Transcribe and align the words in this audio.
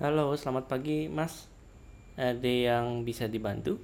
Halo, 0.00 0.32
selamat 0.32 0.64
pagi, 0.64 1.12
Mas. 1.12 1.44
Ada 2.16 2.48
yang 2.48 3.04
bisa 3.04 3.28
dibantu? 3.28 3.76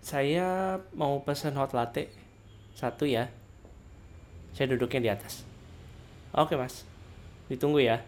Saya 0.00 0.80
mau 0.96 1.20
pesan 1.20 1.52
hot 1.52 1.76
latte. 1.76 2.08
Satu 2.72 3.04
ya. 3.04 3.28
Saya 4.56 4.72
duduknya 4.72 5.04
di 5.04 5.10
atas. 5.12 5.44
Oke, 6.32 6.56
Mas. 6.56 6.88
Ditunggu 7.52 7.84
ya. 7.84 8.00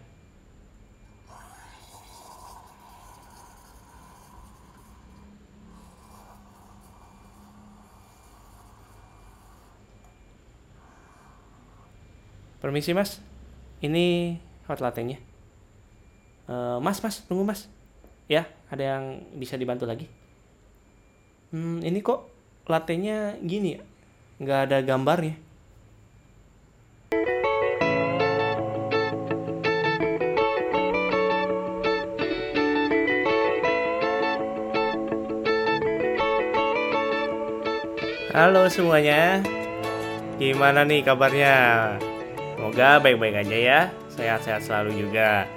Permisi, 12.57 12.97
Mas. 12.97 13.21
Ini 13.77 14.41
hot 14.67 14.79
latte-nya. 14.79 15.19
Eh, 16.47 16.77
mas, 16.79 16.99
Mas, 17.03 17.23
tunggu, 17.23 17.43
Mas. 17.47 17.67
Ya, 18.31 18.47
ada 18.71 18.83
yang 18.83 19.03
bisa 19.35 19.59
dibantu 19.59 19.83
lagi? 19.83 20.07
Hmm, 21.51 21.83
ini 21.83 21.99
kok 21.99 22.27
latte-nya 22.67 23.37
gini 23.43 23.77
ya? 23.77 23.81
Nggak 24.39 24.59
ada 24.71 24.77
gambarnya. 24.81 25.35
Halo 38.33 38.65
semuanya, 38.65 39.45
gimana 40.41 40.81
nih 40.81 41.05
kabarnya? 41.05 41.53
Semoga 42.57 42.97
baik-baik 42.97 43.45
aja 43.45 43.57
ya, 43.61 43.79
sehat-sehat 44.13 44.61
selalu 44.61 45.07
juga. 45.07 45.49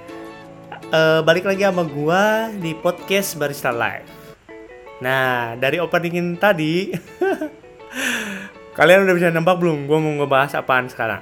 Eh, 0.87 1.21
balik 1.21 1.45
lagi 1.45 1.63
sama 1.63 1.85
gua 1.85 2.49
di 2.51 2.73
podcast 2.73 3.37
Barista 3.37 3.69
Live. 3.69 4.09
Nah, 4.97 5.53
dari 5.59 5.77
opening 5.77 6.37
tadi, 6.41 6.89
kalian 8.77 9.05
udah 9.05 9.15
bisa 9.15 9.29
nebak 9.29 9.61
belum? 9.61 9.85
Gua 9.85 10.01
mau 10.01 10.13
ngebahas 10.17 10.57
apaan 10.57 10.89
sekarang? 10.89 11.21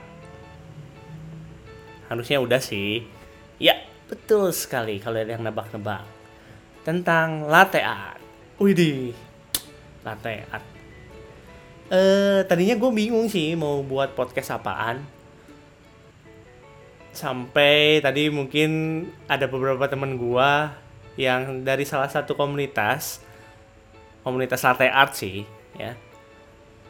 Harusnya 2.07 2.39
udah 2.39 2.61
sih. 2.61 3.03
Ya, 3.59 3.83
betul 4.07 4.55
sekali 4.55 5.01
kalau 5.01 5.19
ada 5.19 5.35
yang 5.35 5.43
nebak-nebak 5.43 6.05
tentang 6.85 7.49
latte 7.49 7.81
art. 7.81 8.21
Widih, 8.61 9.11
latte 10.05 10.45
art. 10.47 10.65
Eh, 11.85 12.41
tadinya 12.49 12.73
gue 12.81 12.91
bingung 12.93 13.29
sih 13.29 13.53
mau 13.53 13.85
buat 13.85 14.17
podcast 14.17 14.57
apaan. 14.57 15.14
Sampai 17.15 18.03
tadi 18.03 18.27
mungkin 18.27 18.69
ada 19.31 19.47
beberapa 19.47 19.87
temen 19.87 20.19
gua 20.19 20.75
yang 21.15 21.63
dari 21.63 21.87
salah 21.87 22.11
satu 22.11 22.35
komunitas, 22.35 23.23
komunitas 24.19 24.59
latte 24.67 24.91
art 24.91 25.15
sih, 25.15 25.47
ya. 25.79 25.95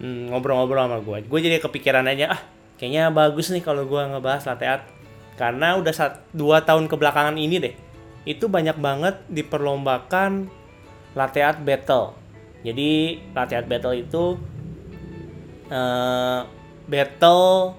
Hmm, 0.02 0.34
ngobrol-ngobrol 0.34 0.82
sama 0.82 0.98
gue. 1.00 1.30
Gue 1.30 1.40
jadi 1.46 1.62
kepikiran 1.62 2.10
aja, 2.10 2.34
ah, 2.34 2.42
kayaknya 2.82 3.14
bagus 3.14 3.54
nih 3.54 3.62
kalau 3.62 3.86
gua 3.86 4.10
ngebahas 4.10 4.50
latte 4.50 4.66
art. 4.66 4.84
Karena 5.38 5.78
udah 5.78 5.94
sat, 5.94 6.26
dua 6.34 6.66
tahun 6.66 6.90
kebelakangan 6.90 7.38
ini 7.38 7.62
deh, 7.62 7.76
itu 8.26 8.50
banyak 8.50 8.82
banget 8.82 9.22
diperlombakan 9.30 10.50
latte 11.14 11.40
art 11.46 11.62
battle. 11.62 12.18
Jadi 12.66 13.22
latte 13.38 13.54
art 13.62 13.70
battle 13.70 13.94
itu 13.94 14.42
eh, 15.70 16.40
battle 16.90 17.78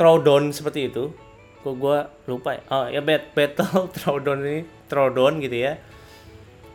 throwdown 0.00 0.48
seperti 0.56 0.88
itu. 0.88 1.12
Kok 1.60 1.76
gue 1.76 1.98
lupa 2.24 2.56
ya? 2.56 2.62
Oh 2.72 2.88
ya 2.88 3.04
bat 3.04 3.36
battle 3.36 3.84
throwdown 4.00 4.40
ini 4.40 4.64
throwdown 4.88 5.44
gitu 5.44 5.60
ya. 5.60 5.76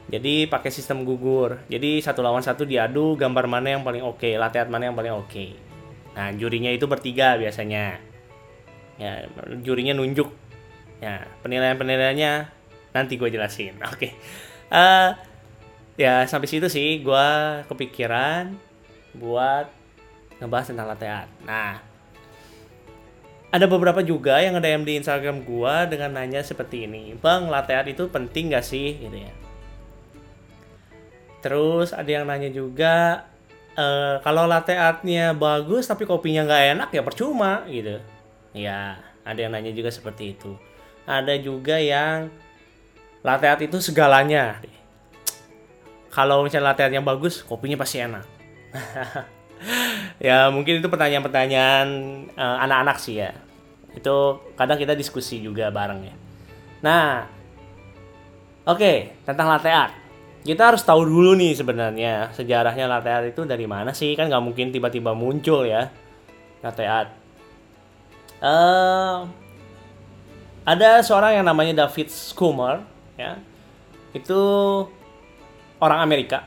Jadi 0.06 0.46
pakai 0.46 0.70
sistem 0.70 1.02
gugur. 1.02 1.66
Jadi 1.66 1.98
satu 2.06 2.22
lawan 2.22 2.46
satu 2.46 2.70
diadu 2.70 3.18
gambar 3.18 3.50
mana 3.50 3.74
yang 3.74 3.82
paling 3.82 4.06
oke 4.06 4.38
latihan 4.38 4.70
mana 4.70 4.94
yang 4.94 4.94
paling 4.94 5.18
oke. 5.18 5.46
Nah 6.14 6.30
jurinya 6.38 6.70
itu 6.70 6.86
bertiga 6.86 7.34
biasanya. 7.42 7.98
Ya 9.02 9.26
jurinya 9.66 9.98
nunjuk. 9.98 10.30
Ya 11.02 11.26
penilaian 11.42 11.82
penilaiannya 11.82 12.54
nanti 12.96 13.20
gue 13.20 13.28
jelasin. 13.28 13.76
Oke. 13.92 14.16
Eh, 14.72 15.10
ya 16.00 16.24
sampai 16.24 16.48
situ 16.48 16.72
sih 16.72 17.04
gue 17.04 17.28
kepikiran 17.68 18.56
buat 19.20 19.68
ngebahas 20.40 20.72
tentang 20.72 20.88
latte 20.88 21.08
art. 21.12 21.32
Nah, 21.44 21.84
ada 23.56 23.72
beberapa 23.72 24.04
juga 24.04 24.44
yang 24.44 24.60
ada 24.60 24.68
di 24.68 25.00
Instagram 25.00 25.48
gua 25.48 25.88
dengan 25.88 26.12
nanya 26.20 26.44
seperti 26.44 26.84
ini, 26.84 27.16
bang 27.16 27.48
latte 27.48 27.72
art 27.72 27.88
itu 27.88 28.12
penting 28.12 28.52
gak 28.52 28.68
sih, 28.68 29.00
gitu 29.00 29.16
ya. 29.16 29.32
Terus 31.40 31.96
ada 31.96 32.10
yang 32.12 32.28
nanya 32.28 32.52
juga, 32.52 33.24
eh, 33.80 34.20
kalau 34.20 34.44
latte 34.44 34.76
artnya 34.76 35.32
bagus 35.32 35.88
tapi 35.88 36.04
kopinya 36.04 36.44
nggak 36.44 36.64
enak 36.76 36.90
ya 36.92 37.02
percuma, 37.08 37.64
gitu. 37.72 38.04
Ya, 38.52 39.00
ada 39.24 39.40
yang 39.40 39.56
nanya 39.56 39.72
juga 39.72 39.88
seperti 39.88 40.36
itu. 40.36 40.60
Ada 41.08 41.40
juga 41.40 41.80
yang 41.80 42.28
latte 43.24 43.48
art 43.48 43.62
itu 43.64 43.80
segalanya. 43.80 44.60
Kalau 46.12 46.44
misalnya 46.44 46.76
latte 46.76 46.84
art 46.84 46.92
yang 46.92 47.08
bagus, 47.08 47.40
kopinya 47.40 47.80
pasti 47.80 48.04
enak. 48.04 48.26
ya 50.28 50.52
mungkin 50.52 50.84
itu 50.84 50.88
pertanyaan-pertanyaan 50.92 51.88
eh, 52.36 52.58
anak-anak 52.68 53.00
sih 53.00 53.24
ya. 53.24 53.45
Itu 53.96 54.44
kadang 54.60 54.78
kita 54.78 54.94
diskusi 54.94 55.40
juga 55.40 55.72
bareng 55.72 56.02
ya. 56.04 56.16
Nah, 56.84 57.26
oke 58.68 59.24
tentang 59.24 59.48
latte 59.50 59.72
art. 59.72 59.94
Kita 60.46 60.70
harus 60.70 60.86
tahu 60.86 61.02
dulu 61.10 61.34
nih 61.34 61.58
sebenarnya 61.58 62.30
sejarahnya 62.36 62.86
latte 62.86 63.10
art 63.10 63.26
itu 63.34 63.42
dari 63.48 63.66
mana 63.66 63.96
sih? 63.96 64.14
Kan 64.14 64.30
nggak 64.30 64.44
mungkin 64.46 64.70
tiba-tiba 64.70 65.18
muncul 65.18 65.66
ya 65.66 65.90
latte 66.62 66.86
art. 66.86 67.10
Eh, 68.46 69.18
ada 70.66 70.90
seorang 71.06 71.40
yang 71.40 71.46
namanya 71.46 71.86
David 71.86 72.10
Schummer 72.10 72.82
ya 73.16 73.40
itu 74.12 74.42
orang 75.80 76.02
Amerika 76.02 76.44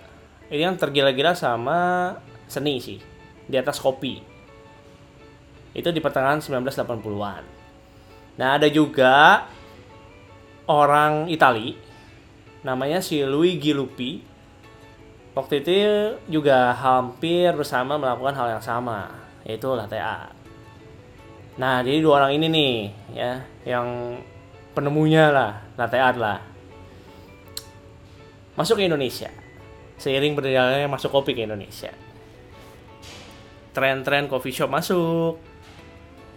ini 0.51 0.67
yang 0.67 0.75
tergila-gila 0.75 1.39
sama 1.39 2.13
seni 2.51 2.83
sih 2.83 2.99
di 3.47 3.57
atas 3.57 3.79
kopi 3.79 4.21
itu 5.79 5.95
di 5.95 6.03
pertengahan 6.03 6.43
1980-an 6.43 7.43
nah 8.39 8.59
ada 8.59 8.67
juga 8.67 9.47
orang 10.69 11.31
Itali 11.33 11.89
namanya 12.63 12.99
si 13.01 13.23
Luigi 13.23 13.73
Lupi. 13.73 14.21
Waktu 15.33 15.63
itu 15.63 15.73
juga 16.27 16.75
hampir 16.75 17.55
bersama 17.55 17.95
melakukan 17.95 18.35
hal 18.35 18.59
yang 18.59 18.65
sama 18.65 19.07
yaitu 19.47 19.71
latte 19.73 19.97
art. 19.97 20.35
Nah 21.57 21.81
jadi 21.81 22.03
dua 22.03 22.23
orang 22.23 22.37
ini 22.37 22.47
nih 22.51 22.75
ya 23.15 23.33
yang 23.63 24.19
penemunya 24.75 25.31
lah 25.31 25.53
latte 25.79 25.99
art 25.99 26.19
lah. 26.19 26.39
Masuk 28.59 28.83
ke 28.83 28.91
Indonesia. 28.91 29.31
Seiring 29.99 30.35
berjalannya 30.35 30.91
masuk 30.91 31.15
kopi 31.15 31.39
ke 31.39 31.47
Indonesia. 31.47 31.95
Tren-tren 33.71 34.27
coffee 34.27 34.51
shop 34.51 34.75
masuk 34.75 35.39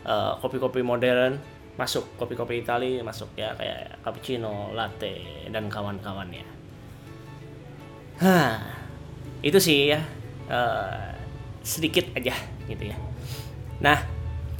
eh, 0.05 0.31
kopi-kopi 0.39 0.81
modern 0.81 1.37
masuk 1.79 2.03
kopi-kopi 2.19 2.61
Itali 2.61 2.99
masuk 3.01 3.31
ya 3.39 3.55
kayak 3.55 4.03
cappuccino 4.03 4.75
latte 4.75 5.47
dan 5.49 5.71
kawan-kawannya 5.71 6.45
Hah, 8.21 8.61
itu 9.41 9.57
sih 9.57 9.95
ya 9.95 10.01
eh, 10.51 11.15
sedikit 11.61 12.11
aja 12.17 12.35
gitu 12.69 12.91
ya 12.91 12.97
nah 13.81 13.97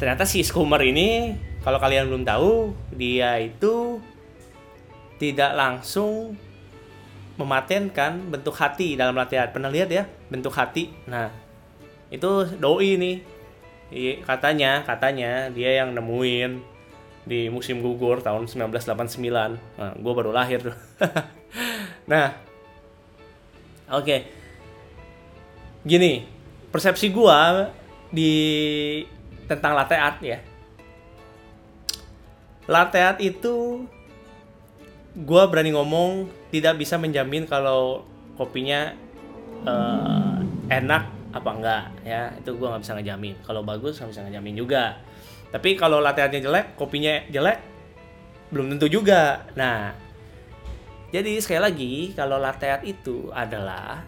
ternyata 0.02 0.26
si 0.26 0.42
Skummer 0.42 0.82
ini 0.82 1.38
kalau 1.62 1.78
kalian 1.78 2.10
belum 2.10 2.26
tahu 2.26 2.74
dia 2.98 3.38
itu 3.38 4.02
tidak 5.22 5.54
langsung 5.54 6.34
mematenkan 7.38 8.18
bentuk 8.30 8.58
hati 8.58 8.98
dalam 8.98 9.14
latihan. 9.14 9.50
Pernah 9.54 9.70
lihat 9.70 9.90
ya 9.94 10.10
bentuk 10.30 10.54
hati? 10.58 10.90
Nah, 11.06 11.30
itu 12.10 12.50
doi 12.58 12.98
nih. 12.98 13.16
I- 13.92 14.24
Katanya, 14.24 14.82
katanya 14.88 15.52
dia 15.52 15.84
yang 15.84 15.92
nemuin 15.92 16.64
di 17.28 17.52
musim 17.54 17.84
gugur 17.84 18.24
tahun 18.24 18.50
1989. 18.50 19.60
Nah, 19.78 19.92
gue 19.94 20.14
baru 20.16 20.32
lahir 20.34 20.74
nah, 22.12 22.34
oke. 23.92 24.18
Gini, 25.86 26.26
persepsi 26.72 27.12
gua 27.14 27.70
di 28.10 28.34
tentang 29.46 29.76
latte 29.76 29.98
art 29.98 30.20
ya. 30.24 30.40
Latte 32.70 33.00
art 33.02 33.20
itu 33.20 33.86
gue 35.12 35.44
berani 35.52 35.76
ngomong 35.76 36.32
tidak 36.56 36.80
bisa 36.80 36.96
menjamin 36.96 37.44
kalau 37.44 38.08
kopinya 38.40 38.96
eh, 39.68 40.38
enak 40.72 41.21
apa 41.32 41.50
enggak 41.52 41.84
ya 42.04 42.32
itu 42.36 42.52
gue 42.56 42.68
nggak 42.68 42.84
bisa 42.84 42.94
ngejamin 43.00 43.36
kalau 43.48 43.62
bagus 43.64 44.00
nggak 44.00 44.12
bisa 44.12 44.22
ngejamin 44.28 44.56
juga 44.56 44.86
Tapi 45.52 45.76
kalau 45.76 46.00
latte 46.00 46.24
artnya 46.24 46.40
jelek, 46.40 46.80
kopinya 46.80 47.28
jelek, 47.28 47.60
belum 48.56 48.72
tentu 48.72 48.88
juga. 48.88 49.44
Nah, 49.60 49.92
jadi 51.12 51.44
sekali 51.44 51.60
lagi 51.60 51.94
kalau 52.16 52.40
latte 52.40 52.72
art 52.72 52.88
itu 52.88 53.28
adalah 53.36 54.00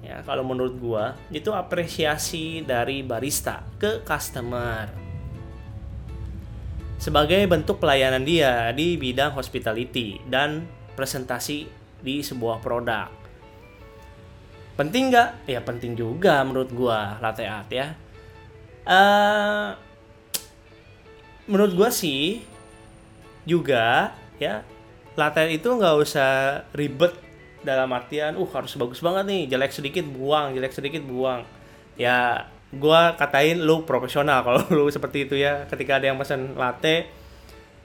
ya 0.00 0.24
kalau 0.24 0.48
menurut 0.48 0.74
gua 0.80 1.04
itu 1.28 1.52
apresiasi 1.52 2.64
dari 2.64 3.04
barista 3.04 3.66
ke 3.76 4.00
customer 4.06 4.88
sebagai 6.96 7.44
bentuk 7.46 7.82
pelayanan 7.82 8.24
dia 8.24 8.72
di 8.72 8.96
bidang 8.96 9.36
hospitality 9.36 10.22
dan 10.26 10.64
presentasi 10.96 11.68
di 12.02 12.24
sebuah 12.24 12.58
produk. 12.58 13.10
Penting 14.78 15.10
nggak? 15.10 15.50
Ya 15.50 15.58
penting 15.58 15.98
juga 15.98 16.46
menurut 16.46 16.70
gua 16.70 17.18
latte 17.18 17.42
art 17.42 17.66
ya. 17.74 17.98
Uh, 18.86 19.74
menurut 21.50 21.74
gua 21.74 21.90
sih 21.90 22.46
juga 23.42 24.14
ya 24.38 24.62
latte 25.18 25.50
itu 25.50 25.66
nggak 25.66 25.94
usah 25.98 26.62
ribet 26.76 27.10
dalam 27.66 27.90
artian 27.90 28.38
uh 28.38 28.50
harus 28.54 28.78
bagus 28.78 29.02
banget 29.02 29.24
nih 29.26 29.42
jelek 29.50 29.74
sedikit 29.74 30.04
buang 30.06 30.54
jelek 30.54 30.70
sedikit 30.70 31.02
buang 31.02 31.42
ya 31.98 32.46
gua 32.70 33.18
katain 33.18 33.58
lu 33.58 33.82
profesional 33.82 34.40
kalau 34.46 34.62
lu 34.70 34.86
seperti 34.92 35.26
itu 35.26 35.34
ya 35.34 35.66
ketika 35.66 35.98
ada 35.98 36.12
yang 36.12 36.20
pesan 36.20 36.54
latte 36.54 37.10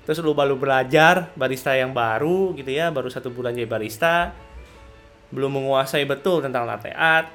terus 0.04 0.20
lu 0.20 0.36
baru 0.36 0.60
belajar 0.60 1.32
barista 1.34 1.74
yang 1.74 1.96
baru 1.96 2.54
gitu 2.54 2.70
ya 2.70 2.92
baru 2.92 3.08
satu 3.08 3.32
bulan 3.32 3.56
jadi 3.56 3.66
barista 3.66 4.36
belum 5.34 5.58
menguasai 5.58 6.06
betul 6.06 6.46
tentang 6.46 6.70
latte 6.70 6.94
art 6.94 7.26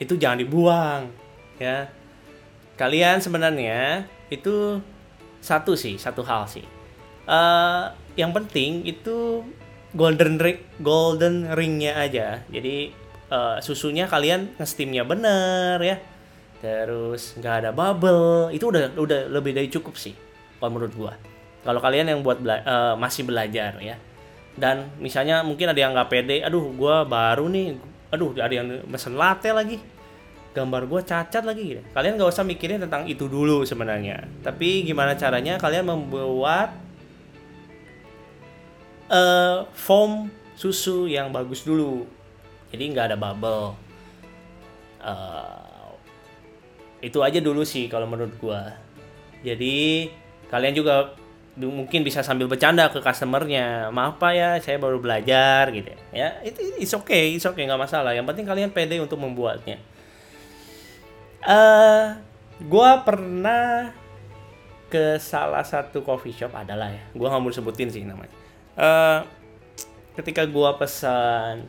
itu 0.00 0.16
jangan 0.16 0.40
dibuang 0.40 1.02
ya. 1.60 1.86
Kalian 2.74 3.20
sebenarnya 3.20 4.08
itu 4.32 4.80
satu 5.38 5.76
sih 5.76 6.00
satu 6.00 6.24
hal 6.24 6.48
sih. 6.48 6.64
Uh, 7.28 7.92
yang 8.18 8.34
penting 8.34 8.82
itu 8.82 9.46
golden 9.94 10.40
ring 10.40 10.58
golden 10.80 11.52
ringnya 11.52 12.00
aja. 12.00 12.42
Jadi 12.48 12.90
uh, 13.30 13.60
susunya 13.62 14.08
kalian 14.08 14.56
ngestimnya 14.58 15.04
bener 15.06 15.78
ya. 15.84 15.96
Terus 16.64 17.38
nggak 17.38 17.54
ada 17.62 17.70
bubble 17.70 18.50
itu 18.50 18.72
udah 18.72 18.96
udah 18.96 19.20
lebih 19.30 19.52
dari 19.54 19.68
cukup 19.70 19.94
sih 19.94 20.16
kalau 20.58 20.80
menurut 20.80 20.94
gua. 20.96 21.12
Kalau 21.62 21.78
kalian 21.78 22.10
yang 22.10 22.26
buat 22.26 22.42
bela 22.42 22.58
uh, 22.66 22.94
masih 22.98 23.22
belajar 23.22 23.78
ya 23.78 23.94
dan 24.56 24.92
misalnya 25.00 25.40
mungkin 25.40 25.72
ada 25.72 25.80
yang 25.80 25.96
nggak 25.96 26.10
pede 26.12 26.44
aduh 26.44 26.72
gua 26.76 27.08
baru 27.08 27.48
nih 27.48 27.80
aduh 28.12 28.36
ada 28.36 28.52
yang 28.52 28.68
mesen 28.84 29.16
latte 29.16 29.48
lagi 29.48 29.80
gambar 30.52 30.84
gue 30.84 31.00
cacat 31.00 31.44
lagi 31.48 31.62
gitu. 31.76 31.82
kalian 31.96 32.20
nggak 32.20 32.28
usah 32.28 32.44
mikirin 32.44 32.84
tentang 32.84 33.08
itu 33.08 33.24
dulu 33.24 33.64
sebenarnya. 33.64 34.28
Tapi 34.44 34.84
gimana 34.84 35.16
caranya 35.16 35.56
kalian 35.56 35.88
membuat 35.88 36.76
uh, 39.08 39.64
foam 39.72 40.28
susu 40.52 41.08
yang 41.08 41.32
bagus 41.32 41.64
dulu. 41.64 42.04
Jadi 42.68 42.84
nggak 42.92 43.12
ada 43.12 43.16
bubble. 43.16 43.72
Uh, 45.02 45.96
itu 47.02 47.18
aja 47.24 47.40
dulu 47.40 47.64
sih 47.64 47.88
kalau 47.88 48.04
menurut 48.04 48.36
gua. 48.36 48.76
Jadi 49.40 50.12
kalian 50.52 50.76
juga 50.76 51.16
mungkin 51.52 52.00
bisa 52.00 52.24
sambil 52.24 52.48
bercanda 52.48 52.88
ke 52.88 53.04
customernya. 53.04 53.92
Maaf 53.92 54.16
pak 54.16 54.32
ya 54.32 54.50
saya 54.56 54.80
baru 54.80 54.96
belajar 54.96 55.68
gitu 55.68 55.92
ya. 56.12 56.40
Itu 56.40 56.60
is 56.80 56.92
okay 56.96 57.36
is 57.36 57.44
okay 57.44 57.68
nggak 57.68 57.80
masalah. 57.80 58.16
Yang 58.16 58.32
penting 58.32 58.46
kalian 58.48 58.70
pede 58.72 58.96
untuk 59.00 59.20
membuatnya. 59.20 59.76
Uh, 61.44 62.16
gua 62.64 63.04
pernah 63.04 63.92
ke 64.88 65.18
salah 65.20 65.64
satu 65.64 66.04
coffee 66.06 66.32
shop 66.32 66.54
adalah 66.56 66.88
ya 66.88 67.02
gua 67.12 67.32
nggak 67.32 67.42
mau 67.42 67.52
sebutin 67.52 67.92
sih 67.92 68.04
namanya. 68.06 68.32
Uh, 68.72 69.20
ketika 70.16 70.48
gua 70.48 70.80
pesan 70.80 71.68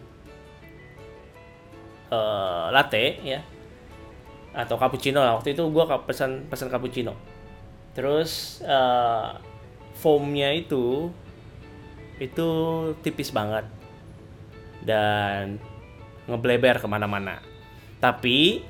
uh, 2.08 2.72
latte 2.72 3.20
ya 3.20 3.44
atau 4.56 4.80
cappuccino 4.80 5.20
lah. 5.20 5.36
Waktu 5.36 5.60
itu 5.60 5.68
gua 5.68 5.92
pesan 6.08 6.48
pesan 6.48 6.72
cappuccino. 6.72 7.20
Terus 7.92 8.64
uh, 8.64 9.52
foamnya 10.04 10.52
itu 10.52 11.08
itu 12.20 12.50
tipis 13.00 13.32
banget. 13.32 13.64
Dan 14.84 15.64
ngebleber 16.28 16.84
ke 16.84 16.88
mana-mana. 16.92 17.40
Tapi 18.04 18.68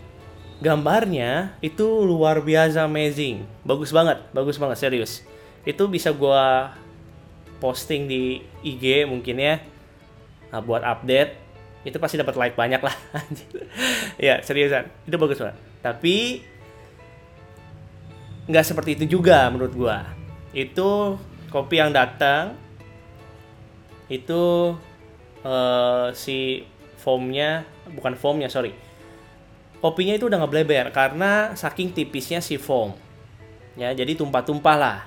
gambarnya 0.61 1.57
itu 1.65 2.05
luar 2.05 2.37
biasa 2.45 2.85
amazing. 2.85 3.41
Bagus 3.65 3.89
banget 3.89 4.21
bagus 4.29 4.61
banget 4.61 4.77
serius. 4.77 5.25
Itu 5.65 5.89
bisa 5.89 6.13
gua 6.13 6.77
posting 7.57 8.05
di 8.05 8.45
IG 8.61 9.09
mungkin 9.09 9.41
ya. 9.41 9.57
Nah, 10.53 10.61
buat 10.61 10.85
update 10.85 11.41
itu 11.83 11.97
pasti 11.97 12.15
dapat 12.21 12.37
like 12.37 12.55
banyak 12.55 12.79
lah. 12.79 12.93
Ya 14.21 14.37
seriusan. 14.45 14.93
Itu 15.09 15.17
bagus 15.17 15.41
banget. 15.41 15.57
Tapi 15.81 16.45
nggak 18.45 18.65
seperti 18.69 18.93
itu 18.93 19.17
juga 19.17 19.49
menurut 19.49 19.73
gua 19.73 20.22
itu 20.53 21.17
kopi 21.49 21.81
yang 21.81 21.91
datang. 21.91 22.55
Itu 24.07 24.73
uh, 25.41 26.07
si 26.13 26.63
foamnya 27.01 27.65
bukan 27.91 28.13
foamnya 28.15 28.47
sorry. 28.47 28.71
Kopinya 29.83 30.15
itu 30.15 30.31
udah 30.31 30.39
nggak 30.39 30.53
bleber 30.53 30.85
karena 30.95 31.51
saking 31.59 31.91
tipisnya 31.91 32.39
si 32.39 32.55
foam. 32.55 32.95
Ya 33.75 33.91
jadi 33.91 34.15
tumpah-tumpah 34.15 34.77
lah. 34.79 34.99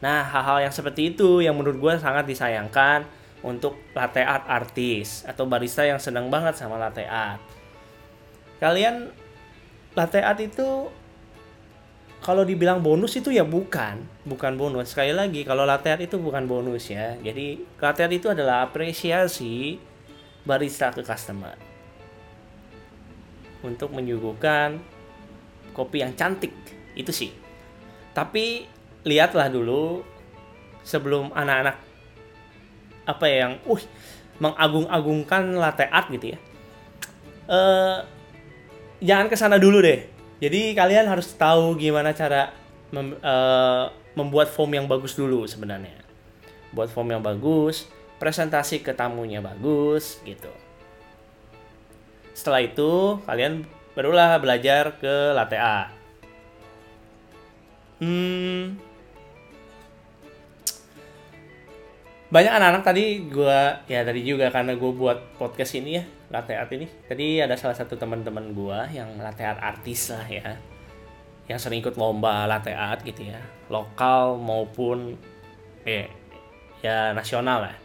Nah, 0.00 0.24
hal-hal 0.24 0.64
yang 0.64 0.72
seperti 0.72 1.12
itu 1.12 1.44
yang 1.44 1.52
menurut 1.52 1.76
gue 1.76 1.94
sangat 2.00 2.24
disayangkan 2.24 3.04
untuk 3.44 3.76
latte 3.92 4.24
art 4.24 4.48
artis 4.48 5.24
atau 5.28 5.44
barista 5.44 5.84
yang 5.84 6.00
senang 6.00 6.32
banget 6.32 6.56
sama 6.56 6.80
latte 6.80 7.04
art. 7.04 7.40
Kalian 8.60 9.12
latte 9.96 10.20
art 10.20 10.40
itu 10.40 10.88
kalau 12.30 12.46
dibilang 12.46 12.78
bonus 12.78 13.18
itu 13.18 13.34
ya 13.34 13.42
bukan, 13.42 14.06
bukan 14.22 14.54
bonus. 14.54 14.94
Sekali 14.94 15.10
lagi 15.10 15.42
kalau 15.42 15.66
latte 15.66 15.90
art 15.90 15.98
itu 16.06 16.14
bukan 16.14 16.46
bonus 16.46 16.86
ya. 16.86 17.18
Jadi 17.18 17.58
latte 17.82 18.06
art 18.06 18.14
itu 18.14 18.30
adalah 18.30 18.62
apresiasi 18.70 19.82
barista 20.46 20.94
ke 20.94 21.02
customer 21.02 21.58
untuk 23.66 23.90
menyuguhkan 23.90 24.78
kopi 25.74 26.06
yang 26.06 26.14
cantik 26.14 26.54
itu 26.94 27.10
sih. 27.10 27.34
Tapi 28.14 28.70
lihatlah 29.02 29.50
dulu 29.50 30.06
sebelum 30.86 31.34
anak-anak 31.34 31.82
apa 33.10 33.24
ya 33.26 33.36
yang 33.50 33.54
uh 33.66 33.82
mengagung-agungkan 34.38 35.58
latte 35.58 35.82
art 35.90 36.06
gitu 36.14 36.30
ya. 36.30 36.38
Uh, 37.50 38.06
jangan 39.02 39.26
ke 39.26 39.34
sana 39.34 39.58
dulu 39.58 39.82
deh. 39.82 40.19
Jadi 40.40 40.72
kalian 40.72 41.04
harus 41.04 41.36
tahu 41.36 41.76
gimana 41.76 42.16
cara 42.16 42.56
mem, 42.88 43.12
uh, 43.20 43.92
membuat 44.16 44.48
foam 44.48 44.72
yang 44.72 44.88
bagus 44.88 45.12
dulu 45.12 45.44
sebenarnya. 45.44 46.00
Buat 46.72 46.88
foam 46.90 47.12
yang 47.12 47.20
bagus, 47.20 47.84
presentasi 48.16 48.80
ke 48.80 48.96
tamunya 48.96 49.44
bagus 49.44 50.18
gitu. 50.24 50.50
Setelah 52.32 52.64
itu 52.64 53.20
kalian 53.28 53.68
barulah 53.92 54.40
belajar 54.40 54.96
ke 54.96 55.36
latte 55.36 55.60
art. 55.60 55.92
Hmm, 58.00 58.80
banyak 62.30 62.52
anak-anak 62.54 62.82
tadi 62.86 63.26
gue 63.26 63.60
ya 63.90 64.06
tadi 64.06 64.22
juga 64.22 64.54
karena 64.54 64.78
gue 64.78 64.92
buat 64.94 65.34
podcast 65.34 65.74
ini 65.74 65.98
ya 65.98 66.04
latte 66.30 66.54
art 66.54 66.70
ini. 66.72 66.86
Tadi 66.86 67.42
ada 67.42 67.58
salah 67.58 67.74
satu 67.74 67.98
teman-teman 67.98 68.54
gue 68.54 68.78
yang 68.94 69.18
latte 69.18 69.42
art 69.42 69.58
artis 69.60 70.14
lah 70.14 70.26
ya. 70.30 70.54
Yang 71.50 71.66
sering 71.66 71.82
ikut 71.82 71.98
lomba 71.98 72.46
latte 72.46 72.70
art 72.70 73.02
gitu 73.02 73.34
ya. 73.34 73.42
Lokal 73.66 74.38
maupun 74.38 75.18
eh 75.82 76.06
ya 76.80 77.10
nasional 77.10 77.68
lah. 77.68 77.76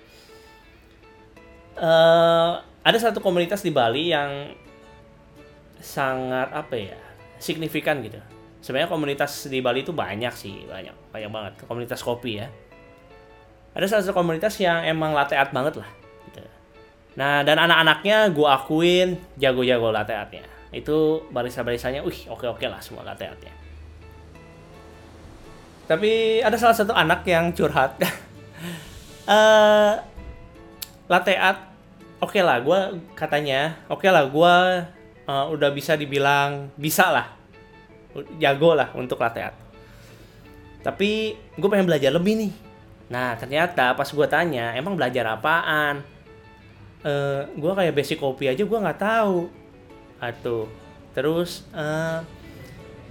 Uh, 1.76 2.52
ada 2.86 2.98
satu 3.02 3.20
komunitas 3.20 3.66
di 3.66 3.74
Bali 3.74 4.14
yang 4.14 4.54
sangat 5.82 6.54
apa 6.54 6.76
ya 6.78 6.98
signifikan 7.42 8.00
gitu. 8.06 8.22
Sebenarnya 8.62 8.90
komunitas 8.90 9.50
di 9.50 9.60
Bali 9.60 9.82
itu 9.82 9.92
banyak 9.92 10.34
sih 10.38 10.70
banyak 10.70 10.94
banyak 11.10 11.30
banget. 11.34 11.54
Komunitas 11.66 12.06
kopi 12.06 12.46
ya. 12.46 12.48
Ada 13.76 13.92
salah 13.92 14.04
satu 14.08 14.16
komunitas 14.16 14.56
yang 14.62 14.86
emang 14.86 15.12
latte 15.12 15.34
art 15.36 15.52
banget 15.52 15.82
lah. 15.82 16.05
Nah 17.16 17.42
dan 17.48 17.58
anak-anaknya 17.58 18.32
gue 18.36 18.48
akuin 18.48 19.10
jago-jago 19.40 19.92
latte 19.92 20.12
artnya 20.12 20.44
itu 20.76 21.24
barista-baristanya 21.32 22.04
wih 22.04 22.28
oke-oke 22.28 22.68
lah 22.68 22.84
semua 22.84 23.08
latte 23.08 23.24
artnya 23.24 23.66
tapi 25.86 26.42
ada 26.42 26.58
salah 26.58 26.74
satu 26.74 26.94
anak 26.94 27.26
yang 27.26 27.54
curhat. 27.54 27.98
Uh, 29.26 29.98
latte 31.10 31.34
art 31.34 31.58
oke 32.22 32.30
okay 32.30 32.46
lah 32.46 32.62
gue 32.62 33.02
katanya 33.18 33.74
oke 33.90 34.06
okay 34.06 34.14
lah 34.14 34.30
gue 34.30 34.56
uh, 35.26 35.46
udah 35.50 35.74
bisa 35.74 35.98
dibilang 35.98 36.70
bisa 36.78 37.10
lah. 37.10 37.34
Jago 38.38 38.78
lah 38.78 38.94
untuk 38.94 39.18
latte 39.18 39.42
art 39.42 39.58
tapi 40.86 41.34
gue 41.34 41.70
pengen 41.74 41.90
belajar 41.90 42.14
lebih 42.14 42.38
nih. 42.38 42.54
Nah 43.10 43.34
ternyata 43.34 43.98
pas 43.98 44.06
gue 44.06 44.28
tanya 44.30 44.78
emang 44.78 44.94
belajar 44.94 45.26
apaan 45.26 46.06
eh 47.06 47.46
gue 47.54 47.72
kayak 47.78 47.94
basic 47.94 48.18
kopi 48.18 48.50
aja 48.50 48.66
gue 48.66 48.80
nggak 48.82 49.00
tahu. 49.00 49.46
Atau 50.18 50.66
terus 51.14 51.64
eh, 51.72 52.20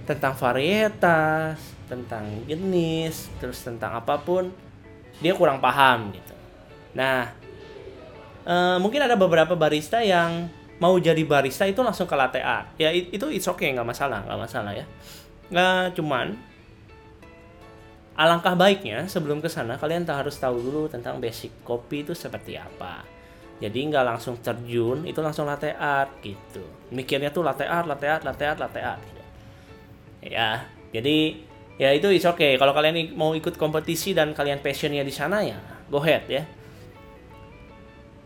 tentang 0.05 0.35
varietas 0.37 1.57
tentang 1.85 2.25
jenis 2.49 3.29
terus 3.41 3.61
tentang 3.61 3.93
apa 3.93 4.17
pun 4.21 4.49
dia 5.23 5.31
kurang 5.33 5.63
paham 5.63 6.11
gitu. 6.11 6.35
Nah 6.93 7.31
eh, 8.43 8.77
mungkin 8.83 8.99
ada 8.99 9.15
beberapa 9.15 9.55
barista 9.55 10.03
yang 10.03 10.51
mau 10.75 10.99
jadi 10.99 11.23
barista 11.23 11.63
itu 11.63 11.79
langsung 11.79 12.05
ke 12.05 12.15
latte 12.19 12.43
art. 12.43 12.75
Ya 12.75 12.91
it- 12.91 13.15
itu 13.15 13.31
it's 13.31 13.47
okay 13.47 13.71
nggak 13.71 13.87
masalah 13.87 14.27
nggak 14.27 14.39
masalah 14.43 14.75
ya. 14.75 14.85
Nggak 15.49 15.95
cuman 15.95 16.35
alangkah 18.15 18.55
baiknya 18.55 19.07
sebelum 19.11 19.43
ke 19.43 19.51
sana 19.51 19.75
kalian 19.75 20.07
harus 20.07 20.39
tahu 20.39 20.55
dulu 20.59 20.87
tentang 20.87 21.19
basic 21.19 21.51
kopi 21.67 22.07
itu 22.07 22.15
seperti 22.15 22.55
apa 22.55 23.14
jadi 23.55 23.79
nggak 23.87 24.03
langsung 24.03 24.35
terjun 24.43 25.07
itu 25.07 25.19
langsung 25.23 25.47
latte 25.47 25.71
art 25.71 26.19
gitu. 26.19 26.59
Mikirnya 26.91 27.31
tuh 27.31 27.39
latte 27.39 27.63
art 27.63 27.87
latte 27.87 28.07
art 28.11 28.23
latte 28.27 28.43
art 28.43 28.59
latte 28.59 28.79
art. 28.83 29.01
Gitu. 29.03 29.23
ya 30.25 30.65
jadi 30.91 31.17
ya 31.79 31.89
itu 31.95 32.11
is 32.11 32.27
okay. 32.27 32.59
Kalau 32.59 32.75
kalian 32.75 33.15
mau 33.15 33.31
ikut 33.31 33.55
kompetisi 33.55 34.11
dan 34.11 34.35
kalian 34.35 34.59
passionnya 34.59 35.07
di 35.07 35.13
sana 35.13 35.39
ya 35.39 35.55
go 35.87 36.03
ahead 36.03 36.27
ya. 36.27 36.43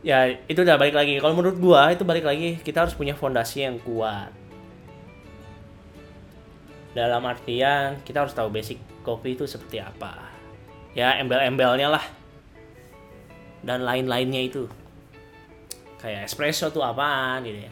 Ya 0.01 0.33
itu 0.49 0.65
udah 0.65 0.79
balik 0.79 0.95
lagi. 0.97 1.21
Kalau 1.21 1.35
menurut 1.37 1.59
gua 1.61 1.93
itu 1.93 2.01
balik 2.07 2.25
lagi. 2.25 2.57
Kita 2.63 2.87
harus 2.87 2.95
punya 2.97 3.13
fondasi 3.13 3.67
yang 3.67 3.77
kuat. 3.83 4.31
Dalam 6.95 7.21
artian 7.21 8.01
kita 8.01 8.25
harus 8.25 8.33
tahu 8.33 8.49
basic 8.49 8.81
kopi 9.05 9.37
itu 9.37 9.45
seperti 9.45 9.77
apa. 9.77 10.25
Ya 10.97 11.21
embel-embelnya 11.21 11.91
lah. 11.91 12.05
Dan 13.59 13.83
lain-lainnya 13.83 14.39
itu 14.39 14.71
kayak 15.99 16.25
espresso 16.25 16.71
tuh 16.71 16.81
apaan 16.81 17.43
gitu 17.43 17.59
ya. 17.67 17.71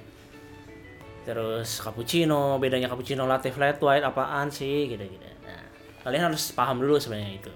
Terus 1.27 1.83
cappuccino 1.83 2.55
bedanya 2.59 2.87
cappuccino 2.87 3.27
latte 3.27 3.51
flat 3.51 3.79
white 3.79 4.03
apaan 4.03 4.51
sih 4.51 4.87
gitu 4.87 5.03
gitu. 5.03 5.27
Nah, 5.43 5.63
kalian 6.03 6.31
harus 6.31 6.51
paham 6.55 6.83
dulu 6.83 6.99
sebenarnya 6.99 7.31
itu. 7.35 7.53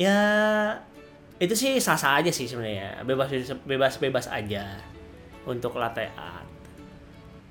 Ya 0.00 0.18
itu 1.40 1.56
sih 1.56 1.80
sah-sah 1.80 2.20
aja 2.20 2.28
sih 2.28 2.48
sebenarnya. 2.48 3.04
Bebas 3.04 3.28
bebas 3.64 3.96
bebas 3.96 4.26
aja 4.28 4.80
untuk 5.48 5.76
latte 5.76 6.08
art. 6.16 6.48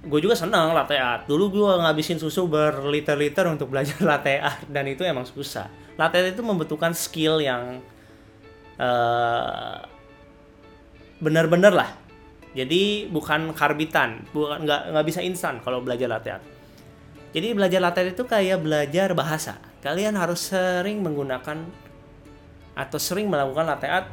Gue 0.06 0.22
juga 0.22 0.38
senang 0.38 0.74
latte 0.78 0.98
art. 0.98 1.26
Dulu 1.26 1.46
gue 1.50 1.72
ngabisin 1.82 2.22
susu 2.22 2.46
berliter-liter 2.46 3.50
untuk 3.50 3.74
belajar 3.74 3.98
latte 4.14 4.38
art 4.38 4.66
dan 4.70 4.86
itu 4.86 5.02
emang 5.02 5.26
susah. 5.26 5.70
Latte 5.98 6.22
art 6.22 6.38
itu 6.38 6.46
membutuhkan 6.46 6.94
skill 6.94 7.42
yang 7.42 7.82
eh, 8.78 9.78
bener-bener 11.20 11.72
lah. 11.72 11.92
Jadi 12.56 13.06
bukan 13.14 13.54
karbitan 13.54 14.26
bukan 14.34 14.66
nggak 14.66 14.82
nggak 14.96 15.06
bisa 15.06 15.22
instan 15.22 15.62
kalau 15.62 15.86
belajar 15.86 16.10
latte 16.10 16.34
art 16.34 16.46
jadi 17.30 17.54
belajar 17.54 17.80
latte 17.82 18.00
art 18.02 18.12
itu 18.18 18.26
kayak 18.26 18.58
belajar 18.62 19.14
bahasa. 19.14 19.62
Kalian 19.86 20.18
harus 20.18 20.50
sering 20.50 21.06
menggunakan 21.06 21.62
atau 22.74 22.98
sering 22.98 23.30
melakukan 23.30 23.70
latte 23.70 23.88
art 23.88 24.08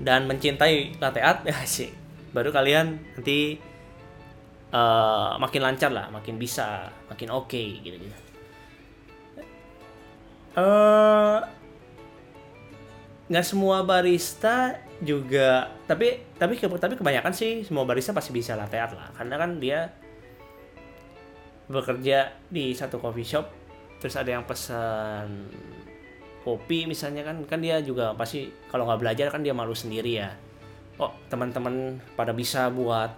dan 0.00 0.26
mencintai 0.26 0.96
latte 0.98 1.20
art 1.20 1.44
ya 1.46 1.54
sih 1.68 1.92
baru 2.32 2.48
kalian 2.48 3.20
nanti 3.20 3.60
eh, 4.72 5.30
makin 5.36 5.60
lancar 5.60 5.92
lah 5.92 6.08
makin 6.08 6.40
bisa 6.40 6.88
makin 7.12 7.28
oke 7.36 7.62
gitu 7.84 8.00
gitu 8.00 8.16
eh 10.56 11.38
nggak 13.28 13.44
semua 13.44 13.84
barista 13.84 14.80
juga 15.00 15.72
tapi 15.88 16.20
tapi 16.36 16.60
tapi 16.60 16.94
kebanyakan 16.96 17.32
sih 17.32 17.64
semua 17.64 17.88
barista 17.88 18.12
pasti 18.12 18.30
bisa 18.30 18.54
latte 18.56 18.76
art 18.76 18.92
lah. 18.92 19.08
Karena 19.16 19.34
kan 19.40 19.50
dia 19.56 19.88
bekerja 21.70 22.34
di 22.50 22.74
satu 22.74 22.98
coffee 22.98 23.26
shop 23.26 23.46
terus 24.02 24.16
ada 24.16 24.32
yang 24.32 24.44
pesan 24.48 25.46
kopi 26.40 26.88
misalnya 26.88 27.20
kan 27.20 27.36
kan 27.44 27.60
dia 27.60 27.84
juga 27.84 28.16
pasti 28.16 28.48
kalau 28.72 28.88
nggak 28.88 29.00
belajar 29.00 29.26
kan 29.28 29.40
dia 29.44 29.56
malu 29.56 29.72
sendiri 29.72 30.20
ya. 30.20 30.30
Oh 31.00 31.12
teman-teman 31.32 32.00
pada 32.16 32.36
bisa 32.36 32.68
buat 32.68 33.12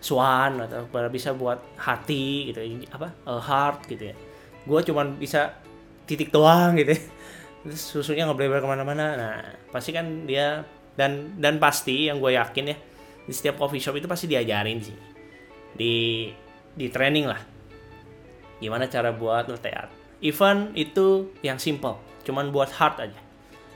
swan 0.00 0.64
atau 0.64 0.88
pada 0.88 1.12
bisa 1.12 1.36
buat 1.36 1.60
hati 1.76 2.50
gitu 2.50 2.58
apa 2.90 3.08
eh, 3.10 3.42
heart 3.42 3.78
gitu 3.86 4.04
ya. 4.10 4.16
Gue 4.66 4.80
cuman 4.82 5.14
bisa 5.14 5.54
titik 6.10 6.34
doang 6.34 6.74
gitu 6.74 6.90
ya. 6.90 7.02
terus 7.60 7.80
susunya 7.80 8.24
nggak 8.24 8.38
boleh 8.40 8.62
ke 8.64 8.68
mana-mana 8.68 9.06
nah 9.14 9.36
pasti 9.68 9.92
kan 9.92 10.24
dia 10.24 10.64
dan 11.00 11.40
dan 11.40 11.56
pasti 11.56 12.12
yang 12.12 12.20
gue 12.20 12.36
yakin 12.36 12.64
ya 12.68 12.76
di 13.24 13.32
setiap 13.32 13.56
coffee 13.56 13.80
shop 13.80 13.96
itu 13.96 14.04
pasti 14.04 14.28
diajarin 14.28 14.84
sih. 14.84 14.96
Di 15.72 16.28
di 16.76 16.86
training 16.92 17.24
lah. 17.24 17.40
Gimana 18.60 18.84
cara 18.84 19.16
buat 19.16 19.48
latte 19.48 19.72
art. 19.72 19.88
Even 20.20 20.76
itu 20.76 21.32
yang 21.40 21.56
simple 21.56 21.96
cuman 22.28 22.52
buat 22.52 22.68
hard 22.68 23.08
aja. 23.08 23.20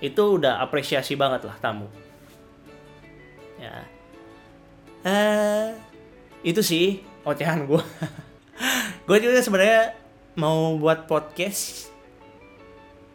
Itu 0.04 0.36
udah 0.36 0.60
apresiasi 0.60 1.16
banget 1.16 1.48
lah 1.48 1.56
tamu. 1.64 1.88
Ya. 3.56 3.88
Eh 5.08 5.72
itu 6.44 6.60
sih 6.60 7.00
ocehan 7.24 7.64
gue 7.64 7.80
gue 9.08 9.18
juga 9.24 9.40
sebenarnya 9.40 9.96
mau 10.36 10.76
buat 10.76 11.08
podcast 11.08 11.88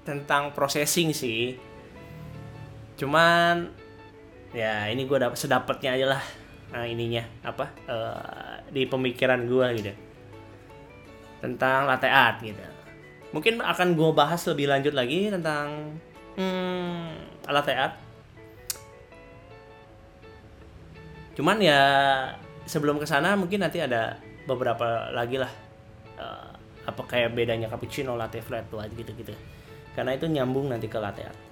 tentang 0.01 0.49
processing 0.57 1.13
sih. 1.13 1.61
Cuman 2.97 3.78
ya 4.55 4.89
ini 4.89 5.05
gue 5.05 5.17
dapat 5.17 5.37
sedapatnya 5.37 5.93
aja 5.93 6.05
lah 6.17 6.23
nah, 6.73 6.85
ininya 6.85 7.25
apa 7.45 7.65
eh, 7.85 8.55
di 8.73 8.85
pemikiran 8.85 9.45
gue 9.45 9.67
gitu. 9.81 9.91
Tentang 11.39 11.87
latte 11.87 12.09
art 12.11 12.43
gitu. 12.43 12.59
Mungkin 13.31 13.61
akan 13.61 13.93
gue 13.93 14.09
bahas 14.11 14.41
lebih 14.49 14.67
lanjut 14.67 14.93
lagi 14.93 15.29
tentang 15.29 15.97
hmm, 16.35 17.45
latte 17.47 17.73
art. 17.73 17.95
Cuman 21.37 21.57
ya 21.63 21.79
sebelum 22.69 23.01
ke 23.01 23.07
sana 23.09 23.33
mungkin 23.33 23.65
nanti 23.65 23.81
ada 23.81 24.21
beberapa 24.45 25.09
lagi 25.09 25.41
lah 25.41 25.49
eh, 26.17 26.49
apa 26.85 27.01
kayak 27.05 27.33
bedanya 27.37 27.69
cappuccino 27.69 28.13
latte 28.13 28.41
flat 28.41 28.69
white 28.69 28.93
gitu 28.97 29.13
gitu 29.13 29.33
karena 29.93 30.17
itu 30.17 30.25
nyambung 30.25 30.69
nanti 30.69 30.85
ke 30.89 30.97
latte 31.01 31.25
art 31.25 31.48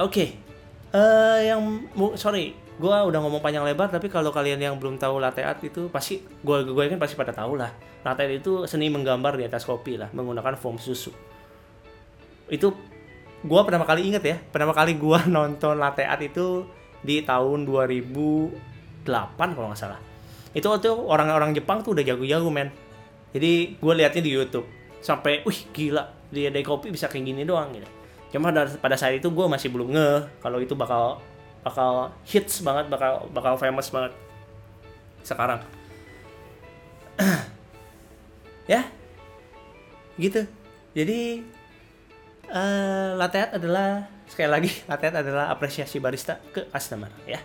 oke. 0.00 0.24
Eh 0.90 1.38
yang 1.46 1.60
sorry 2.16 2.56
gue 2.80 2.88
udah 2.88 3.20
ngomong 3.20 3.44
panjang 3.44 3.60
lebar 3.60 3.92
tapi 3.92 4.08
kalau 4.08 4.32
kalian 4.32 4.56
yang 4.56 4.74
belum 4.80 4.96
tahu 4.96 5.20
latte 5.20 5.44
art 5.44 5.60
itu 5.60 5.92
pasti 5.92 6.24
gue 6.24 6.56
gue 6.64 6.84
kan 6.88 6.96
pasti 6.96 7.14
pada 7.14 7.36
tahu 7.36 7.60
lah. 7.60 7.70
Latte 8.02 8.24
art 8.24 8.34
itu 8.40 8.64
seni 8.64 8.88
menggambar 8.88 9.36
di 9.36 9.44
atas 9.44 9.68
kopi 9.68 10.00
lah 10.00 10.08
menggunakan 10.16 10.56
foam 10.56 10.80
susu. 10.80 11.12
Itu 12.48 12.72
gue 13.44 13.60
pertama 13.62 13.84
kali 13.84 14.08
inget 14.08 14.24
ya 14.24 14.36
pertama 14.40 14.72
kali 14.72 14.96
gue 14.96 15.18
nonton 15.36 15.76
latte 15.76 16.02
art 16.08 16.24
itu 16.24 16.64
di 17.00 17.20
tahun 17.24 17.68
2008 17.68 19.06
kalau 19.36 19.68
nggak 19.70 19.80
salah. 19.80 20.00
Itu 20.50 20.66
waktu 20.72 20.90
orang-orang 20.90 21.54
Jepang 21.54 21.84
tuh 21.84 21.94
udah 21.94 22.02
jago-jago 22.02 22.50
men. 22.50 22.72
Jadi 23.30 23.78
gue 23.78 23.92
liatnya 23.94 24.22
di 24.24 24.32
YouTube. 24.34 24.66
Sampai 24.98 25.46
wih 25.46 25.70
gila 25.70 26.02
dia 26.34 26.48
dari 26.50 26.64
kopi 26.66 26.90
bisa 26.90 27.06
kayak 27.06 27.24
gini 27.26 27.42
doang 27.42 27.74
gitu 27.74 27.99
cuma 28.30 28.54
pada, 28.54 28.96
saat 28.96 29.18
itu 29.18 29.26
gue 29.26 29.46
masih 29.50 29.74
belum 29.74 29.90
nge 29.90 30.10
kalau 30.38 30.62
itu 30.62 30.78
bakal 30.78 31.18
bakal 31.60 32.14
hits 32.24 32.62
banget 32.62 32.86
bakal 32.88 33.26
bakal 33.34 33.58
famous 33.58 33.90
banget. 33.90 34.14
Sekarang. 35.26 35.60
Ya. 38.70 38.86
Gitu. 40.14 40.46
Jadi 40.94 41.42
eh 42.50 43.10
latte 43.18 43.38
art 43.42 43.58
adalah 43.58 44.06
sekali 44.30 44.46
lagi 44.46 44.70
latte 44.90 45.10
art 45.10 45.26
adalah 45.26 45.50
apresiasi 45.50 45.98
barista 45.98 46.38
ke 46.54 46.70
customer 46.70 47.10
ya. 47.26 47.42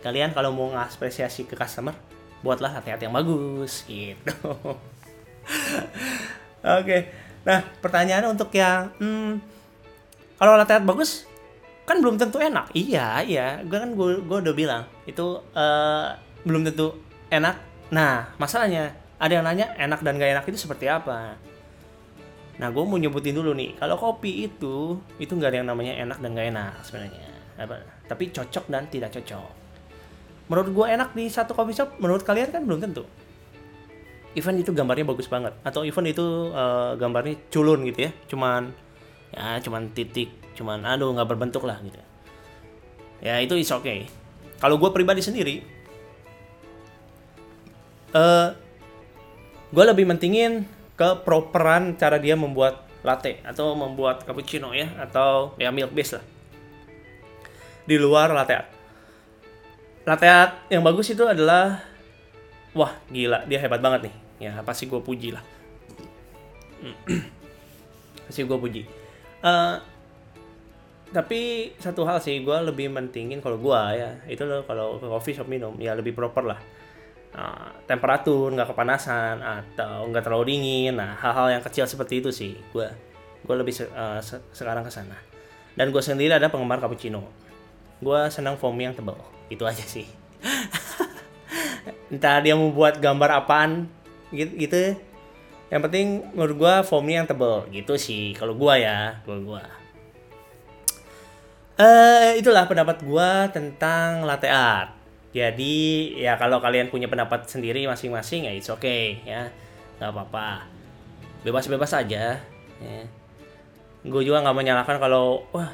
Kalian 0.00 0.32
kalau 0.32 0.56
mau 0.56 0.72
ngapresiasi 0.72 1.44
ke 1.44 1.60
customer 1.60 1.92
buatlah 2.40 2.72
latte 2.72 2.88
art 2.88 3.04
yang 3.04 3.12
bagus 3.12 3.84
gitu. 3.84 4.48
Oke. 6.80 7.12
Nah 7.44 7.68
pertanyaan 7.84 8.32
untuk 8.32 8.48
yang 8.56 8.88
hmm, 8.96 9.51
kalau 10.42 10.58
latte 10.58 10.74
art 10.74 10.82
bagus 10.82 11.30
kan 11.86 12.02
belum 12.02 12.18
tentu 12.18 12.42
enak. 12.42 12.74
Iya 12.74 13.22
iya. 13.22 13.62
Gue 13.62 13.78
kan 13.78 13.94
gue 13.94 14.26
gue 14.26 14.38
udah 14.42 14.54
bilang 14.58 14.82
itu 15.06 15.38
eh, 15.54 16.18
belum 16.42 16.66
tentu 16.66 16.98
enak. 17.30 17.54
Nah 17.94 18.34
masalahnya 18.42 18.90
ada 19.22 19.38
yang 19.38 19.46
nanya 19.46 19.70
enak 19.78 20.02
dan 20.02 20.18
gak 20.18 20.34
enak 20.34 20.44
itu 20.50 20.58
seperti 20.58 20.90
apa? 20.90 21.38
Nah, 22.52 22.68
gue 22.68 22.84
mau 22.84 23.00
nyebutin 23.00 23.32
dulu 23.32 23.56
nih, 23.56 23.74
kalau 23.80 23.96
kopi 23.96 24.44
itu 24.44 25.00
itu 25.16 25.32
nggak 25.32 25.50
ada 25.50 25.58
yang 25.64 25.68
namanya 25.72 25.98
enak 25.98 26.20
dan 26.20 26.30
nggak 26.36 26.48
enak 26.52 26.74
sebenarnya. 26.84 27.26
Tapi 28.06 28.24
cocok 28.28 28.64
dan 28.68 28.86
tidak 28.92 29.10
cocok. 29.14 29.50
Menurut 30.52 30.68
gue 30.70 30.86
enak 30.90 31.16
di 31.16 31.32
satu 31.32 31.56
coffee 31.56 31.74
shop, 31.74 31.96
menurut 31.96 32.22
kalian 32.22 32.52
kan 32.52 32.62
belum 32.62 32.78
tentu. 32.82 33.08
event 34.32 34.58
itu 34.64 34.72
gambarnya 34.72 35.04
bagus 35.04 35.28
banget. 35.28 35.52
Atau 35.60 35.84
event 35.84 36.08
itu 36.08 36.24
uh, 36.52 36.96
gambarnya 36.96 37.36
culun 37.52 37.84
gitu 37.88 38.08
ya. 38.08 38.10
Cuman 38.28 38.72
ya 39.32 39.58
cuman 39.64 39.88
titik 39.96 40.28
cuman 40.52 40.84
aduh 40.84 41.10
nggak 41.16 41.28
berbentuk 41.28 41.64
lah 41.64 41.80
gitu. 41.80 41.98
Ya 43.22 43.40
itu 43.40 43.56
is 43.56 43.72
okay. 43.72 44.06
Kalau 44.60 44.78
gue 44.78 44.90
pribadi 44.92 45.24
sendiri 45.24 45.64
uh, 48.12 48.52
gue 49.72 49.84
lebih 49.88 50.04
mentingin 50.04 50.68
ke 50.94 51.08
properan 51.24 51.96
cara 51.96 52.20
dia 52.20 52.36
membuat 52.36 52.84
latte 53.02 53.42
atau 53.42 53.74
membuat 53.74 54.22
cappuccino 54.22 54.70
ya 54.76 54.86
atau 55.00 55.56
ya 55.58 55.72
milk 55.74 55.90
base 55.96 56.20
lah. 56.20 56.24
Di 57.82 57.96
luar 57.98 58.30
latte 58.30 58.54
art. 58.54 58.68
Latte 60.06 60.26
art 60.28 60.52
yang 60.70 60.86
bagus 60.86 61.10
itu 61.10 61.24
adalah 61.26 61.82
wah 62.76 62.92
gila 63.10 63.48
dia 63.48 63.58
hebat 63.58 63.82
banget 63.82 64.12
nih. 64.12 64.14
Ya 64.48 64.52
pasti 64.62 64.86
gue 64.86 65.00
puji 65.02 65.34
lah. 65.34 65.42
Pasti 68.26 68.42
gue 68.42 68.58
puji 68.58 69.01
uh, 69.42 69.76
tapi 71.12 71.72
satu 71.76 72.08
hal 72.08 72.24
sih 72.24 72.40
gue 72.40 72.58
lebih 72.64 72.88
mentingin 72.88 73.44
kalau 73.44 73.60
gue 73.60 73.80
ya 74.00 74.16
itu 74.24 74.48
loh 74.48 74.64
kalau 74.64 74.96
ke 74.96 75.04
coffee 75.04 75.36
shop 75.36 75.46
minum 75.46 75.76
ya 75.76 75.92
lebih 75.92 76.16
proper 76.16 76.56
lah. 76.56 76.60
Uh, 77.32 77.68
temperatur 77.88 78.52
nggak 78.52 78.76
kepanasan 78.76 79.40
atau 79.40 80.04
nggak 80.12 80.20
terlalu 80.20 80.52
dingin 80.52 81.00
nah 81.00 81.16
hal-hal 81.16 81.56
yang 81.56 81.64
kecil 81.64 81.88
seperti 81.88 82.20
itu 82.20 82.28
sih 82.28 82.52
gue 82.76 82.84
gue 83.42 83.56
lebih 83.56 83.72
uh, 83.92 84.20
se 84.22 84.40
sekarang 84.54 84.86
ke 84.86 84.92
sana. 84.92 85.16
Dan 85.72 85.88
gue 85.88 86.02
sendiri 86.04 86.36
ada 86.36 86.52
penggemar 86.52 86.80
cappuccino. 86.80 87.24
Gue 88.00 88.28
senang 88.28 88.60
foam 88.60 88.76
yang 88.76 88.92
tebal 88.92 89.16
itu 89.48 89.64
aja 89.64 89.84
sih. 89.84 90.04
Entah 92.12 92.44
dia 92.44 92.52
mau 92.52 92.68
buat 92.68 93.00
gambar 93.00 93.44
apaan 93.44 93.88
gitu, 94.32 94.52
gitu 94.56 94.76
yang 95.72 95.80
penting 95.80 96.20
menurut 96.36 96.56
gue 96.60 96.74
foamnya 96.84 97.24
yang 97.24 97.28
tebel. 97.28 97.64
Gitu 97.72 97.96
sih 97.96 98.36
kalau 98.36 98.52
gue 98.52 98.84
ya 98.84 99.24
kalau 99.24 99.40
gue 99.40 99.62
uh, 101.80 102.28
itulah 102.36 102.68
pendapat 102.68 103.00
gue 103.00 103.30
tentang 103.56 104.28
latte 104.28 104.52
art. 104.52 104.92
Jadi 105.32 106.12
ya 106.20 106.36
kalau 106.36 106.60
kalian 106.60 106.92
punya 106.92 107.08
pendapat 107.08 107.48
sendiri 107.48 107.88
masing-masing 107.88 108.44
ya 108.44 108.52
it's 108.52 108.68
okay 108.68 109.24
ya. 109.24 109.48
Nggak 109.96 110.12
apa-apa. 110.12 110.68
Bebas-bebas 111.40 111.96
aja 111.96 112.36
ya. 112.82 113.02
gue 114.02 114.22
juga 114.26 114.44
nggak 114.44 114.56
menyalahkan 114.58 114.98
kalau 115.00 115.46
wah 115.56 115.72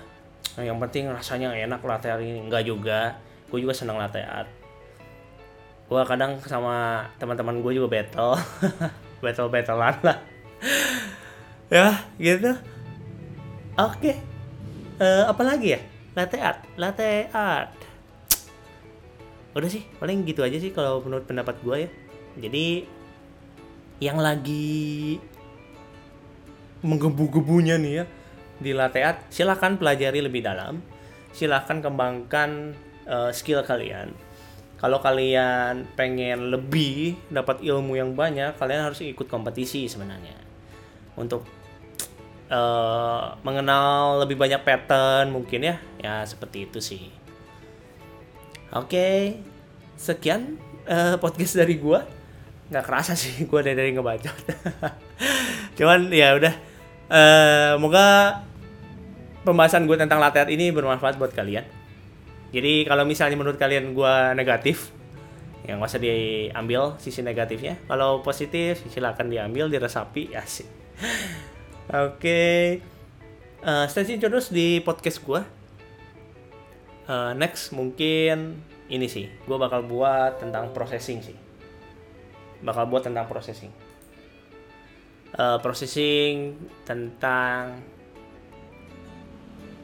yang 0.61 0.78
penting 0.78 1.11
rasanya 1.11 1.50
enak 1.59 1.83
latte 1.83 2.07
art 2.07 2.23
ini. 2.23 2.47
Nggak 2.47 2.71
juga. 2.71 3.19
Gue 3.50 3.67
juga 3.67 3.75
senang 3.75 3.99
latte 3.99 4.23
art. 4.23 4.47
Gue 5.90 6.07
kadang 6.07 6.38
sama 6.47 7.02
teman-teman 7.19 7.59
gue 7.59 7.83
juga 7.83 7.88
battle 7.90 8.38
battle 9.20 9.50
battlean 9.50 9.96
lah. 10.02 10.18
Ya 11.68 12.00
gitu. 12.16 12.56
Oke. 13.78 14.00
Okay. 14.00 14.16
uh, 14.98 15.22
eh, 15.22 15.25
apa 15.28 15.40
ya? 15.60 15.80
Latte 16.16 16.37
art. 16.40 16.60
Latte 16.80 17.28
art. 17.30 17.72
Udah 19.54 19.68
sih 19.70 19.84
paling 19.98 20.22
gitu 20.25 20.42
aja 20.46 20.56
sih 20.56 20.70
kalau 20.70 21.02
menurut 21.02 21.26
pendapat 21.28 21.58
gue 21.62 21.76
ya. 21.87 21.90
Jadi 22.38 22.66
yang 23.98 24.22
lagi 24.22 25.18
menggebu-gebunya 26.87 27.75
nih 27.75 27.92
ya 27.98 28.04
di 28.62 28.70
latte 28.70 29.02
art 29.02 29.26
silahkan 29.30 29.75
pelajari 29.78 30.22
lebih 30.22 30.46
dalam. 30.46 30.80
Silahkan 31.34 31.84
kembangkan 31.84 32.75
uh, 33.06 33.30
skill 33.30 33.62
kalian 33.62 34.27
kalau 34.78 35.02
kalian 35.02 35.90
pengen 35.99 36.54
lebih 36.54 37.18
dapat 37.35 37.66
ilmu 37.66 37.99
yang 37.99 38.14
banyak 38.14 38.54
kalian 38.54 38.87
harus 38.87 39.02
ikut 39.02 39.26
kompetisi 39.26 39.90
sebenarnya. 39.90 40.38
Untuk 41.18 41.42
uh, 42.47 43.35
mengenal 43.42 44.22
lebih 44.22 44.38
banyak 44.38 44.62
pattern 44.62 45.35
mungkin 45.35 45.66
ya. 45.66 45.76
Ya 45.98 46.22
seperti 46.22 46.70
itu 46.70 46.79
sih. 46.79 47.11
Oke 48.70 48.87
okay. 48.87 49.18
sekian 49.98 50.55
uh, 50.87 51.18
podcast 51.18 51.59
dari 51.59 51.74
gua. 51.74 52.07
Nggak 52.70 52.85
kerasa 52.87 53.18
sih 53.18 53.35
gua 53.50 53.66
dari 53.66 53.74
dari 53.74 53.90
ngebacot. 53.98 54.37
Cuman 55.79 56.07
ya 56.14 56.38
udah. 56.38 56.55
Uh, 57.09 57.81
semoga 57.81 58.07
pembahasan 59.42 59.88
gue 59.88 59.96
tentang 59.96 60.20
latihan 60.20 60.44
ini 60.44 60.68
bermanfaat 60.68 61.16
buat 61.16 61.33
kalian 61.33 61.78
jadi 62.48 62.88
kalau 62.88 63.04
misalnya 63.04 63.37
menurut 63.37 63.61
kalian 63.61 63.92
gue 63.92 64.14
negatif, 64.32 64.88
ya 65.68 65.76
nggak 65.76 65.90
usah 65.92 66.00
diambil 66.00 66.96
sisi 66.96 67.20
negatifnya. 67.20 67.76
Kalau 67.84 68.24
positif 68.24 68.80
silakan 68.88 69.28
diambil, 69.28 69.68
diresapi, 69.68 70.32
ya 70.32 70.40
sih. 70.48 70.64
Oke, 71.88 72.00
okay. 72.20 72.61
uh, 73.64 73.84
stay 73.88 74.04
tune 74.04 74.20
terus 74.20 74.48
di 74.48 74.80
podcast 74.80 75.20
gue. 75.20 75.40
Uh, 77.08 77.32
next 77.37 77.72
mungkin 77.72 78.61
ini 78.88 79.08
sih, 79.08 79.28
gue 79.28 79.56
bakal 79.61 79.84
buat 79.84 80.40
tentang 80.40 80.72
processing 80.72 81.20
sih. 81.20 81.37
Bakal 82.64 82.88
buat 82.88 83.04
tentang 83.04 83.28
processing. 83.28 83.72
Uh, 85.37 85.61
processing 85.61 86.56
tentang 86.88 87.84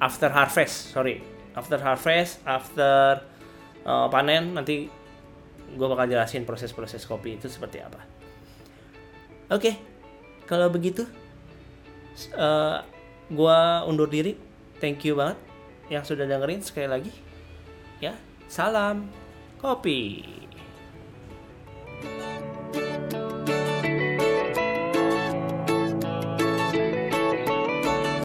after 0.01 0.33
harvest, 0.33 0.93
sorry 0.93 1.34
after 1.55 1.79
harvest 1.79 2.43
after 2.45 3.23
uh, 3.87 4.07
panen 4.11 4.55
nanti 4.55 4.91
gue 5.75 5.87
bakal 5.91 6.07
jelasin 6.07 6.47
proses-proses 6.47 7.03
kopi 7.09 7.39
itu 7.41 7.51
seperti 7.51 7.83
apa. 7.83 8.03
Oke 9.51 9.71
okay, 9.71 9.75
kalau 10.47 10.71
begitu 10.71 11.07
uh, 12.37 12.83
gue 13.31 13.59
undur 13.89 14.11
diri. 14.11 14.37
Thank 14.83 15.07
you 15.07 15.17
banget 15.17 15.39
yang 15.89 16.05
sudah 16.05 16.29
dengerin 16.29 16.61
sekali 16.61 16.89
lagi. 16.91 17.13
Ya 18.03 18.19
salam 18.51 19.09
kopi 19.63 20.44